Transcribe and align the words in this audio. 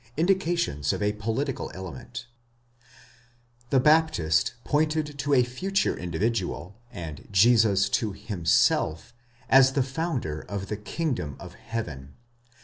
INDICATIONS 0.17 0.93
OF 0.93 1.03
A 1.03 1.13
POLITICAL 1.13 1.71
ELEMENT, 1.75 2.25
The 3.69 3.79
Baptist 3.79 4.55
pointed 4.63 5.19
to 5.19 5.35
a 5.35 5.43
future 5.43 5.95
individual, 5.95 6.79
and 6.91 7.27
Jesus 7.31 7.87
to 7.89 8.11
himself, 8.13 9.13
as 9.47 9.73
the 9.73 9.83
founder 9.83 10.41
of 10.49 10.69
the 10.69 10.77
kingdom 10.77 11.35
of 11.39 11.53
heaven. 11.53 12.15